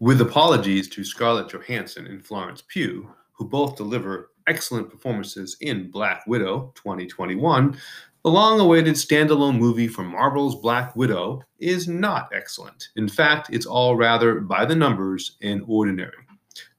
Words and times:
With 0.00 0.22
apologies 0.22 0.88
to 0.90 1.04
Scarlett 1.04 1.50
Johansson 1.50 2.06
and 2.06 2.24
Florence 2.24 2.62
Pugh, 2.66 3.06
who 3.32 3.44
both 3.46 3.76
deliver 3.76 4.30
excellent 4.46 4.88
performances 4.88 5.58
in 5.60 5.90
Black 5.90 6.26
Widow 6.26 6.72
2021, 6.74 7.76
the 8.24 8.30
long 8.30 8.60
awaited 8.60 8.94
standalone 8.94 9.58
movie 9.58 9.88
for 9.88 10.02
Marvel's 10.02 10.58
Black 10.58 10.96
Widow 10.96 11.42
is 11.58 11.86
not 11.86 12.30
excellent. 12.34 12.88
In 12.96 13.08
fact, 13.08 13.50
it's 13.52 13.66
all 13.66 13.94
rather 13.94 14.40
by 14.40 14.64
the 14.64 14.74
numbers 14.74 15.36
and 15.42 15.62
ordinary. 15.66 16.24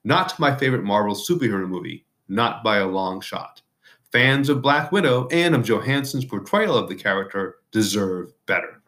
Not 0.02 0.36
my 0.40 0.56
favorite 0.56 0.82
Marvel 0.82 1.14
superhero 1.14 1.68
movie, 1.68 2.04
not 2.26 2.64
by 2.64 2.78
a 2.78 2.88
long 2.88 3.20
shot. 3.20 3.62
Fans 4.10 4.48
of 4.48 4.62
Black 4.62 4.90
Widow 4.90 5.28
and 5.28 5.54
of 5.54 5.62
Johansson's 5.62 6.24
portrayal 6.24 6.76
of 6.76 6.88
the 6.88 6.96
character 6.96 7.58
deserve 7.70 8.32
better. 8.46 8.81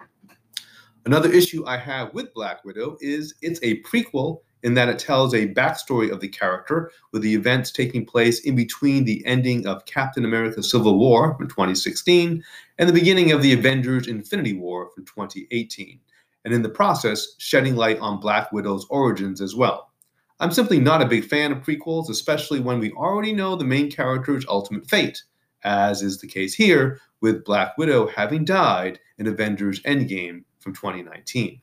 Another 1.06 1.30
issue 1.30 1.66
I 1.66 1.76
have 1.76 2.14
with 2.14 2.32
Black 2.32 2.64
Widow 2.64 2.96
is 3.00 3.34
it's 3.42 3.60
a 3.62 3.82
prequel 3.82 4.40
in 4.62 4.72
that 4.72 4.88
it 4.88 4.98
tells 4.98 5.34
a 5.34 5.52
backstory 5.52 6.10
of 6.10 6.20
the 6.20 6.28
character, 6.28 6.90
with 7.12 7.20
the 7.20 7.34
events 7.34 7.70
taking 7.70 8.06
place 8.06 8.40
in 8.40 8.56
between 8.56 9.04
the 9.04 9.22
ending 9.26 9.66
of 9.66 9.84
Captain 9.84 10.24
America 10.24 10.62
Civil 10.62 10.98
War 10.98 11.36
from 11.36 11.46
2016 11.46 12.42
and 12.78 12.88
the 12.88 12.92
beginning 12.94 13.32
of 13.32 13.42
the 13.42 13.52
Avengers 13.52 14.08
Infinity 14.08 14.54
War 14.54 14.90
from 14.94 15.04
2018, 15.04 16.00
and 16.46 16.54
in 16.54 16.62
the 16.62 16.70
process, 16.70 17.34
shedding 17.36 17.76
light 17.76 17.98
on 17.98 18.18
Black 18.18 18.50
Widow's 18.50 18.86
origins 18.88 19.42
as 19.42 19.54
well. 19.54 19.92
I'm 20.40 20.52
simply 20.52 20.80
not 20.80 21.02
a 21.02 21.06
big 21.06 21.26
fan 21.26 21.52
of 21.52 21.62
prequels, 21.62 22.08
especially 22.08 22.60
when 22.60 22.80
we 22.80 22.92
already 22.92 23.34
know 23.34 23.56
the 23.56 23.64
main 23.64 23.90
character's 23.90 24.46
ultimate 24.48 24.88
fate, 24.88 25.22
as 25.64 26.02
is 26.02 26.18
the 26.18 26.26
case 26.26 26.54
here 26.54 26.98
with 27.20 27.44
Black 27.44 27.76
Widow 27.76 28.06
having 28.06 28.46
died 28.46 28.98
in 29.18 29.26
Avengers 29.26 29.80
Endgame 29.82 30.44
from 30.64 30.74
2019. 30.74 31.60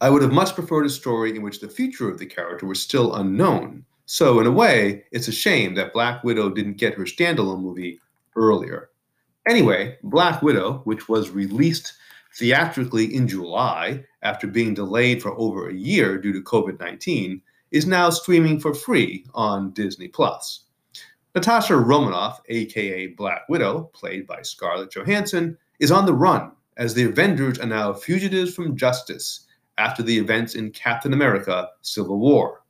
I 0.00 0.10
would 0.10 0.22
have 0.22 0.32
much 0.32 0.54
preferred 0.54 0.86
a 0.86 0.90
story 0.90 1.36
in 1.36 1.42
which 1.42 1.60
the 1.60 1.68
future 1.68 2.10
of 2.10 2.18
the 2.18 2.26
character 2.26 2.66
was 2.66 2.82
still 2.82 3.14
unknown. 3.14 3.84
So, 4.06 4.40
in 4.40 4.46
a 4.46 4.50
way, 4.50 5.04
it's 5.12 5.28
a 5.28 5.32
shame 5.32 5.74
that 5.74 5.92
Black 5.92 6.24
Widow 6.24 6.50
didn't 6.50 6.78
get 6.78 6.94
her 6.94 7.04
standalone 7.04 7.62
movie 7.62 8.00
earlier. 8.36 8.90
Anyway, 9.48 9.96
Black 10.02 10.42
Widow, 10.42 10.80
which 10.84 11.08
was 11.08 11.30
released 11.30 11.92
theatrically 12.34 13.14
in 13.14 13.28
July 13.28 14.04
after 14.22 14.46
being 14.46 14.74
delayed 14.74 15.22
for 15.22 15.38
over 15.38 15.68
a 15.68 15.74
year 15.74 16.18
due 16.18 16.32
to 16.32 16.42
COVID 16.42 16.80
19, 16.80 17.40
is 17.70 17.86
now 17.86 18.10
streaming 18.10 18.58
for 18.58 18.74
free 18.74 19.24
on 19.34 19.70
Disney 19.72 20.08
Plus. 20.08 20.64
Natasha 21.34 21.76
Romanoff, 21.76 22.40
aka 22.48 23.08
Black 23.08 23.48
Widow, 23.48 23.90
played 23.94 24.26
by 24.26 24.42
Scarlett 24.42 24.92
Johansson, 24.92 25.56
is 25.80 25.90
on 25.90 26.06
the 26.06 26.14
run 26.14 26.52
as 26.76 26.94
the 26.94 27.04
Avengers 27.04 27.58
are 27.58 27.66
now 27.66 27.92
fugitives 27.92 28.54
from 28.54 28.76
justice 28.76 29.46
after 29.78 30.02
the 30.02 30.16
events 30.18 30.54
in 30.54 30.70
Captain 30.70 31.12
America 31.12 31.68
Civil 31.82 32.18
War. 32.18 32.62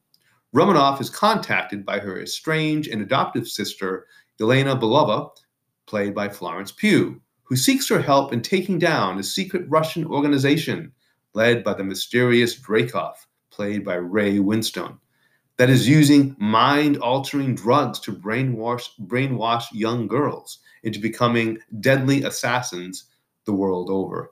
Romanoff 0.53 1.01
is 1.01 1.11
contacted 1.11 1.85
by 1.85 1.99
her 1.99 2.21
estranged 2.21 2.89
and 2.89 3.03
adoptive 3.03 3.49
sister, 3.49 4.07
Yelena 4.41 4.79
Belova, 4.79 5.31
played 5.87 6.15
by 6.15 6.29
Florence 6.29 6.73
Pugh, 6.73 7.21
who 7.43 7.57
seeks 7.57 7.89
her 7.89 8.01
help 8.01 8.33
in 8.33 8.41
taking 8.41 8.79
down 8.79 9.19
a 9.19 9.23
secret 9.23 9.65
Russian 9.69 10.05
organization 10.07 10.93
led 11.35 11.65
by 11.65 11.75
the 11.75 11.85
mysterious 11.85 12.59
Dreykov, 12.59 13.15
played 13.51 13.85
by 13.85 13.97
Ray 13.97 14.39
Winstone, 14.39 14.99
that 15.57 15.71
is 15.71 15.89
using 15.89 16.37
mind 16.39 16.97
altering 16.99 17.55
drugs 17.55 17.99
to 18.01 18.13
brainwash, 18.13 18.89
brainwash 19.07 19.67
young 19.73 20.07
girls 20.07 20.61
into 20.85 21.01
becoming 21.01 21.59
deadly 21.81 22.23
assassins 22.23 23.05
the 23.45 23.53
world 23.53 23.91
over. 23.91 24.31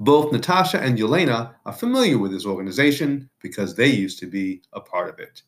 Both 0.00 0.32
Natasha 0.32 0.80
and 0.80 0.98
Yelena 0.98 1.54
are 1.64 1.72
familiar 1.72 2.18
with 2.18 2.32
this 2.32 2.46
organization 2.46 3.30
because 3.40 3.74
they 3.74 3.86
used 3.86 4.18
to 4.18 4.26
be 4.26 4.62
a 4.72 4.80
part 4.80 5.08
of 5.08 5.18
it. 5.18 5.42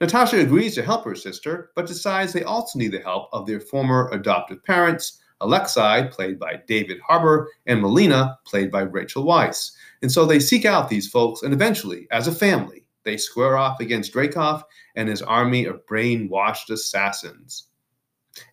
Natasha 0.00 0.38
agrees 0.38 0.74
to 0.74 0.82
help 0.82 1.04
her 1.06 1.14
sister, 1.14 1.70
but 1.74 1.86
decides 1.86 2.32
they 2.32 2.44
also 2.44 2.78
need 2.78 2.92
the 2.92 3.00
help 3.00 3.30
of 3.32 3.46
their 3.46 3.60
former 3.60 4.10
adoptive 4.12 4.62
parents, 4.64 5.22
Alexei, 5.40 6.08
played 6.12 6.38
by 6.38 6.60
David 6.66 6.98
Harbour, 7.00 7.48
and 7.66 7.80
Melina, 7.80 8.38
played 8.44 8.70
by 8.70 8.82
Rachel 8.82 9.24
Weisz. 9.24 9.72
And 10.02 10.12
so 10.12 10.26
they 10.26 10.40
seek 10.40 10.66
out 10.66 10.90
these 10.90 11.08
folks, 11.08 11.42
and 11.42 11.54
eventually, 11.54 12.06
as 12.10 12.28
a 12.28 12.34
family, 12.34 12.86
they 13.04 13.16
square 13.16 13.56
off 13.56 13.80
against 13.80 14.12
Dreykov 14.12 14.62
and 14.96 15.08
his 15.08 15.22
army 15.22 15.64
of 15.64 15.86
brainwashed 15.86 16.68
assassins. 16.70 17.68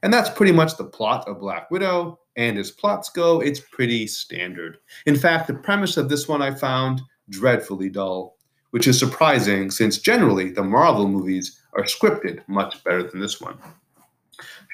And 0.02 0.14
that's 0.14 0.30
pretty 0.30 0.54
much 0.54 0.78
the 0.78 0.86
plot 0.86 1.28
of 1.28 1.40
Black 1.40 1.70
Widow. 1.72 2.20
And 2.36 2.58
as 2.58 2.72
plots 2.72 3.10
go, 3.10 3.42
it's 3.42 3.60
pretty 3.60 4.08
standard. 4.08 4.78
In 5.06 5.16
fact, 5.16 5.48
the 5.48 5.54
premise 5.54 5.98
of 5.98 6.10
this 6.10 6.28
one 6.28 6.42
I 6.42 6.54
found 6.54 7.02
dreadfully 7.30 7.90
dull, 7.90 8.38
which 8.72 8.88
is 8.88 8.98
surprising 8.98 9.70
since 9.70 10.00
generally 10.00 10.52
the 10.52 10.64
Marvel 10.64 11.08
movies 11.08 11.62
are 11.74 11.84
scripted 11.84 12.42
much 12.48 12.84
better 12.84 13.04
than 13.04 13.20
this 13.20 13.40
one. 13.40 13.58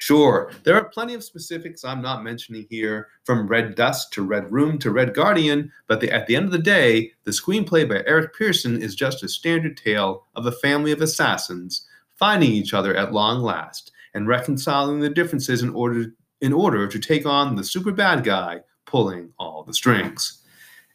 Sure, 0.00 0.50
there 0.64 0.76
are 0.76 0.88
plenty 0.88 1.12
of 1.12 1.22
specifics 1.22 1.84
I'm 1.84 2.00
not 2.00 2.24
mentioning 2.24 2.66
here, 2.70 3.08
from 3.24 3.46
Red 3.46 3.74
Dust 3.74 4.10
to 4.14 4.22
Red 4.22 4.50
Room 4.50 4.78
to 4.78 4.90
Red 4.90 5.12
Guardian, 5.12 5.70
but 5.88 6.00
the, 6.00 6.10
at 6.10 6.26
the 6.26 6.36
end 6.36 6.46
of 6.46 6.52
the 6.52 6.58
day, 6.58 7.12
the 7.24 7.30
screenplay 7.30 7.86
by 7.86 8.02
Eric 8.06 8.34
Pearson 8.34 8.80
is 8.80 8.94
just 8.94 9.22
a 9.22 9.28
standard 9.28 9.76
tale 9.76 10.26
of 10.36 10.46
a 10.46 10.52
family 10.52 10.90
of 10.92 11.02
assassins 11.02 11.86
finding 12.16 12.50
each 12.50 12.72
other 12.72 12.96
at 12.96 13.12
long 13.12 13.42
last 13.42 13.92
and 14.14 14.26
reconciling 14.26 15.00
the 15.00 15.10
differences 15.10 15.62
in 15.62 15.70
order 15.70 16.06
in 16.40 16.52
order 16.52 16.86
to 16.86 16.98
take 16.98 17.26
on 17.26 17.54
the 17.54 17.64
super 17.64 17.92
bad 17.92 18.24
guy 18.24 18.60
pulling 18.86 19.30
all 19.38 19.62
the 19.62 19.74
strings. 19.74 20.42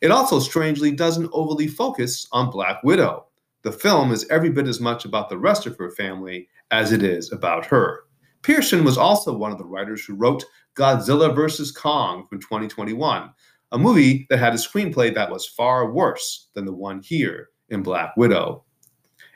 It 0.01 0.11
also 0.11 0.39
strangely 0.39 0.91
doesn't 0.91 1.29
overly 1.33 1.67
focus 1.67 2.27
on 2.31 2.51
Black 2.51 2.83
Widow. 2.83 3.25
The 3.61 3.71
film 3.71 4.11
is 4.11 4.27
every 4.29 4.49
bit 4.49 4.67
as 4.67 4.79
much 4.79 5.05
about 5.05 5.29
the 5.29 5.37
rest 5.37 5.65
of 5.65 5.77
her 5.77 5.91
family 5.91 6.47
as 6.71 6.91
it 6.91 7.01
is 7.01 7.31
about 7.31 7.65
her. 7.65 8.03
Pearson 8.41 8.83
was 8.83 8.97
also 8.97 9.35
one 9.35 9.51
of 9.51 9.57
the 9.57 9.65
writers 9.65 10.05
who 10.05 10.13
wrote 10.13 10.43
Godzilla 10.75 11.33
vs. 11.33 11.71
Kong 11.71 12.27
from 12.27 12.39
2021, 12.39 13.31
a 13.71 13.77
movie 13.77 14.27
that 14.29 14.37
had 14.37 14.53
a 14.53 14.57
screenplay 14.57 15.13
that 15.15 15.31
was 15.31 15.47
far 15.47 15.91
worse 15.91 16.49
than 16.53 16.65
the 16.65 16.73
one 16.73 17.01
here 17.01 17.49
in 17.69 17.81
Black 17.81 18.15
Widow. 18.17 18.63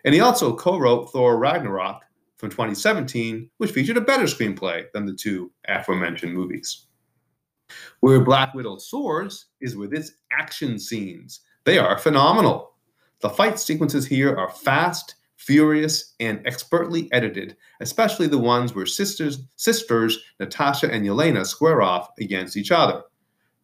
And 0.05 0.13
he 0.13 0.21
also 0.21 0.55
co 0.55 0.77
wrote 0.77 1.11
Thor 1.11 1.39
Ragnarok, 1.39 2.01
from 2.39 2.50
2017, 2.50 3.50
which 3.57 3.72
featured 3.72 3.97
a 3.97 4.01
better 4.01 4.23
screenplay 4.23 4.85
than 4.94 5.05
the 5.05 5.13
two 5.13 5.51
aforementioned 5.67 6.33
movies. 6.33 6.85
Where 8.00 8.22
Black 8.22 8.53
Widow 8.53 8.77
soars 8.77 9.47
is 9.59 9.75
with 9.75 9.94
its 9.94 10.13
action 10.31 10.79
scenes. 10.79 11.41
They 11.66 11.77
are 11.77 12.00
phenomenal. 12.00 12.72
The 13.19 13.29
fight 13.29 13.59
sequences 13.59 14.07
here 14.07 14.35
are 14.35 14.50
fast, 14.50 15.16
furious, 15.35 16.16
and 16.22 16.41
expertly 16.47 17.11
edited, 17.11 17.57
especially 17.81 18.27
the 18.27 18.38
ones 18.38 18.73
where 18.73 18.85
sisters, 18.85 19.44
sisters 19.57 20.17
Natasha 20.39 20.89
and 20.91 21.06
Yelena 21.06 21.45
square 21.45 21.81
off 21.81 22.09
against 22.19 22.56
each 22.56 22.71
other. 22.71 23.03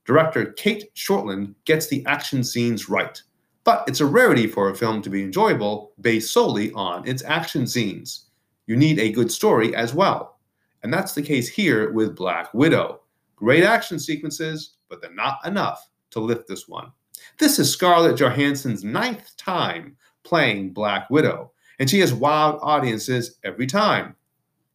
Director 0.04 0.52
Cate 0.52 0.94
Shortland 0.96 1.56
gets 1.64 1.88
the 1.88 2.06
action 2.06 2.44
scenes 2.44 2.90
right, 2.90 3.20
but 3.64 3.86
it's 3.88 4.02
a 4.02 4.06
rarity 4.06 4.48
for 4.48 4.70
a 4.70 4.76
film 4.76 5.02
to 5.02 5.10
be 5.10 5.24
enjoyable 5.24 5.94
based 6.02 6.34
solely 6.34 6.74
on 6.74 7.08
its 7.08 7.24
action 7.24 7.66
scenes 7.66 8.25
you 8.68 8.76
need 8.76 9.00
a 9.00 9.12
good 9.12 9.32
story 9.32 9.76
as 9.76 9.94
well. 9.94 10.40
And 10.84 10.94
that's 10.94 11.14
the 11.14 11.22
case 11.22 11.48
here 11.50 11.92
with 11.92 12.16
Black 12.16 12.54
Widow. 12.54 13.02
Great 13.36 13.64
action 13.64 14.00
sequences, 14.00 14.78
but 14.90 15.02
they're 15.02 15.14
not 15.14 15.46
enough 15.46 15.90
to 16.12 16.20
lift 16.20 16.48
this 16.48 16.68
one. 16.68 16.92
This 17.40 17.60
is 17.60 17.72
Scarlett 17.72 18.18
Johansson's 18.18 18.84
ninth 18.84 19.36
time 19.38 19.98
playing 20.24 20.74
Black 20.74 21.10
Widow, 21.10 21.52
and 21.80 21.90
she 21.90 22.00
has 22.00 22.14
wowed 22.14 22.60
audiences 22.62 23.38
every 23.44 23.68
time. 23.68 24.16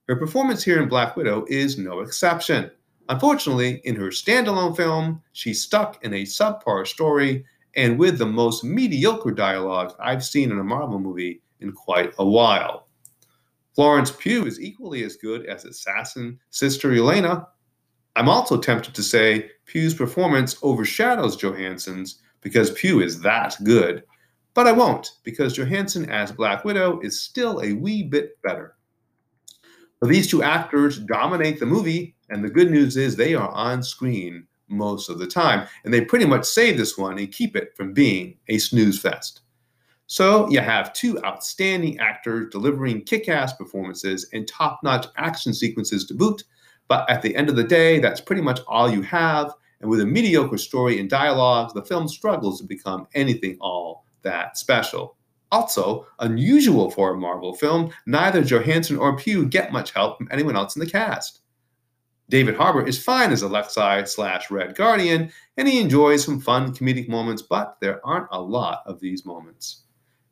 Her 0.08 0.16
performance 0.16 0.62
here 0.62 0.82
in 0.82 0.88
Black 0.88 1.16
Widow 1.16 1.44
is 1.48 1.78
no 1.78 2.00
exception. 2.00 2.70
Unfortunately, 3.08 3.80
in 3.84 3.96
her 3.96 4.08
standalone 4.08 4.76
film, 4.76 5.22
she's 5.32 5.62
stuck 5.62 6.04
in 6.04 6.14
a 6.14 6.22
subpar 6.22 6.86
story 6.86 7.44
and 7.76 7.98
with 7.98 8.18
the 8.18 8.26
most 8.26 8.64
mediocre 8.64 9.30
dialogue 9.30 9.94
I've 10.00 10.24
seen 10.24 10.50
in 10.50 10.58
a 10.58 10.64
Marvel 10.64 10.98
movie 10.98 11.42
in 11.60 11.72
quite 11.72 12.12
a 12.18 12.24
while. 12.24 12.88
Florence 13.74 14.10
Pugh 14.10 14.46
is 14.46 14.60
equally 14.60 15.04
as 15.04 15.16
good 15.16 15.46
as 15.46 15.64
assassin 15.64 16.38
sister 16.50 16.90
Yelena. 16.90 17.46
I'm 18.16 18.28
also 18.28 18.58
tempted 18.58 18.94
to 18.94 19.02
say 19.02 19.50
Pugh's 19.66 19.94
performance 19.94 20.56
overshadows 20.62 21.36
Johansson's 21.36 22.20
because 22.40 22.72
Pugh 22.72 23.00
is 23.00 23.20
that 23.20 23.56
good. 23.62 24.02
But 24.54 24.66
I 24.66 24.72
won't, 24.72 25.12
because 25.22 25.56
Johansson 25.56 26.10
as 26.10 26.32
Black 26.32 26.64
Widow 26.64 27.00
is 27.00 27.20
still 27.20 27.60
a 27.60 27.72
wee 27.74 28.02
bit 28.02 28.40
better. 28.42 28.76
But 30.00 30.08
these 30.08 30.28
two 30.28 30.42
actors 30.42 30.98
dominate 30.98 31.60
the 31.60 31.66
movie, 31.66 32.16
and 32.30 32.42
the 32.42 32.50
good 32.50 32.70
news 32.70 32.96
is 32.96 33.14
they 33.14 33.34
are 33.34 33.50
on 33.50 33.82
screen 33.82 34.46
most 34.68 35.08
of 35.08 35.18
the 35.18 35.26
time, 35.26 35.68
and 35.84 35.94
they 35.94 36.00
pretty 36.00 36.24
much 36.24 36.44
save 36.44 36.78
this 36.78 36.98
one 36.98 37.18
and 37.18 37.30
keep 37.32 37.54
it 37.54 37.76
from 37.76 37.92
being 37.92 38.38
a 38.48 38.58
snooze 38.58 38.98
fest. 38.98 39.42
So 40.12 40.50
you 40.50 40.58
have 40.58 40.92
two 40.92 41.24
outstanding 41.24 42.00
actors 42.00 42.48
delivering 42.50 43.02
kick 43.02 43.28
ass 43.28 43.52
performances 43.52 44.28
and 44.32 44.44
top 44.44 44.80
notch 44.82 45.06
action 45.16 45.54
sequences 45.54 46.04
to 46.06 46.14
boot. 46.14 46.42
But 46.88 47.08
at 47.08 47.22
the 47.22 47.36
end 47.36 47.48
of 47.48 47.54
the 47.54 47.62
day, 47.62 48.00
that's 48.00 48.20
pretty 48.20 48.42
much 48.42 48.58
all 48.66 48.90
you 48.90 49.02
have. 49.02 49.54
And 49.80 49.88
with 49.88 50.00
a 50.00 50.04
mediocre 50.04 50.58
story 50.58 50.98
and 50.98 51.08
dialogue, 51.08 51.74
the 51.74 51.84
film 51.84 52.08
struggles 52.08 52.60
to 52.60 52.66
become 52.66 53.06
anything 53.14 53.56
all 53.60 54.04
that 54.22 54.58
special. 54.58 55.16
Also, 55.52 56.08
unusual 56.18 56.90
for 56.90 57.12
a 57.12 57.16
Marvel 57.16 57.54
film, 57.54 57.92
neither 58.04 58.42
Johansson 58.42 58.96
or 58.96 59.16
Pugh 59.16 59.46
get 59.46 59.70
much 59.70 59.92
help 59.92 60.18
from 60.18 60.26
anyone 60.32 60.56
else 60.56 60.74
in 60.74 60.80
the 60.80 60.90
cast. 60.90 61.38
David 62.28 62.56
Harbour 62.56 62.84
is 62.84 63.00
fine 63.00 63.30
as 63.30 63.42
Alexei 63.42 64.04
slash 64.06 64.50
Red 64.50 64.74
Guardian, 64.74 65.30
and 65.56 65.68
he 65.68 65.78
enjoys 65.78 66.24
some 66.24 66.40
fun 66.40 66.74
comedic 66.74 67.08
moments, 67.08 67.42
but 67.42 67.76
there 67.80 68.04
aren't 68.04 68.26
a 68.32 68.42
lot 68.42 68.82
of 68.86 68.98
these 68.98 69.24
moments. 69.24 69.84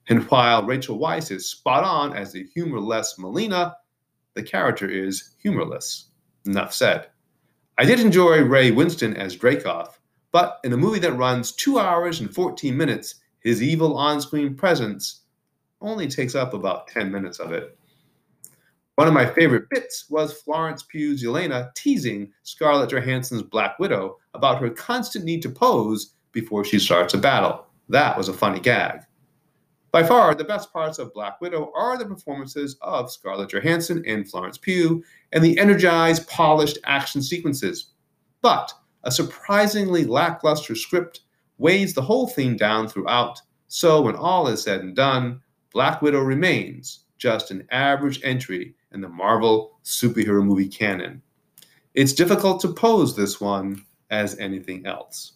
And 0.08 0.22
while 0.30 0.64
Rachel 0.64 0.98
Weisz 0.98 1.30
is 1.30 1.50
spot 1.50 1.84
on 1.84 2.16
as 2.16 2.32
the 2.32 2.44
humorless 2.54 3.16
Melina, 3.18 3.76
the 4.34 4.42
character 4.42 4.88
is 4.88 5.34
humorless. 5.38 6.06
Enough 6.46 6.72
said. 6.72 7.08
I 7.76 7.84
did 7.84 8.00
enjoy 8.00 8.42
Ray 8.42 8.72
Winstone 8.72 9.16
as 9.16 9.36
Dreykov, 9.36 9.90
but 10.32 10.60
in 10.64 10.72
a 10.72 10.76
movie 10.76 10.98
that 11.00 11.12
runs 11.12 11.52
2 11.52 11.78
hours 11.78 12.20
and 12.20 12.34
14 12.34 12.76
minutes, 12.76 13.16
his 13.40 13.62
evil 13.62 13.96
on 13.96 14.20
screen 14.20 14.54
presence 14.54 15.22
only 15.80 16.08
takes 16.08 16.34
up 16.34 16.54
about 16.54 16.88
10 16.88 17.12
minutes 17.12 17.38
of 17.38 17.52
it. 17.52 17.78
One 18.96 19.06
of 19.06 19.14
my 19.14 19.26
favorite 19.26 19.70
bits 19.70 20.06
was 20.10 20.40
Florence 20.42 20.82
Pugh's 20.82 21.22
Yelena 21.22 21.72
teasing 21.74 22.32
Scarlett 22.42 22.90
Johansson's 22.90 23.42
Black 23.42 23.78
Widow 23.78 24.16
about 24.34 24.60
her 24.60 24.70
constant 24.70 25.24
need 25.24 25.42
to 25.42 25.50
pose 25.50 26.14
before 26.32 26.64
she 26.64 26.80
starts 26.80 27.14
a 27.14 27.18
battle. 27.18 27.66
That 27.88 28.18
was 28.18 28.28
a 28.28 28.32
funny 28.32 28.58
gag. 28.58 29.02
By 29.90 30.02
far, 30.02 30.34
the 30.34 30.44
best 30.44 30.70
parts 30.72 30.98
of 30.98 31.14
Black 31.14 31.40
Widow 31.40 31.72
are 31.74 31.96
the 31.96 32.04
performances 32.04 32.76
of 32.82 33.10
Scarlett 33.10 33.50
Johansson 33.50 34.02
and 34.06 34.28
Florence 34.28 34.58
Pugh 34.58 35.02
and 35.32 35.42
the 35.42 35.58
energized, 35.58 36.28
polished 36.28 36.78
action 36.84 37.22
sequences. 37.22 37.92
But 38.42 38.72
a 39.04 39.10
surprisingly 39.10 40.04
lackluster 40.04 40.74
script 40.74 41.20
weighs 41.56 41.94
the 41.94 42.02
whole 42.02 42.26
thing 42.26 42.56
down 42.56 42.88
throughout, 42.88 43.40
so 43.66 44.02
when 44.02 44.14
all 44.14 44.46
is 44.48 44.62
said 44.62 44.80
and 44.80 44.94
done, 44.94 45.40
Black 45.72 46.02
Widow 46.02 46.20
remains 46.20 47.04
just 47.16 47.50
an 47.50 47.66
average 47.70 48.20
entry 48.22 48.74
in 48.92 49.00
the 49.00 49.08
Marvel 49.08 49.78
superhero 49.84 50.44
movie 50.44 50.68
canon. 50.68 51.22
It's 51.94 52.12
difficult 52.12 52.60
to 52.60 52.72
pose 52.72 53.16
this 53.16 53.40
one 53.40 53.84
as 54.10 54.38
anything 54.38 54.86
else. 54.86 55.32